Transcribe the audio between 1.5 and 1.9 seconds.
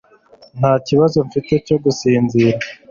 cyo